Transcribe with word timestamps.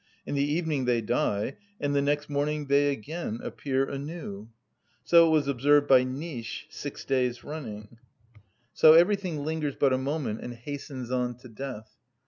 In 0.25 0.33
the 0.33 0.43
evening 0.43 0.85
they 0.85 0.99
die, 1.01 1.57
and 1.79 1.93
the 1.95 2.01
next 2.01 2.27
morning 2.27 2.65
they 2.65 2.89
again 2.89 3.39
appear 3.43 3.87
anew." 3.87 4.49
So 5.03 5.27
it 5.27 5.29
was 5.29 5.47
observed 5.47 5.87
by 5.87 6.03
Nitzsch 6.05 6.63
six 6.71 7.05
days 7.05 7.43
running. 7.43 7.99
So 8.73 8.93
everything 8.93 9.45
lingers 9.45 9.75
but 9.75 9.93
a 9.93 9.99
moment, 9.99 10.41
and 10.41 10.55
hastens 10.55 11.11
on 11.11 11.35
to 11.35 11.47
death. 11.49 11.97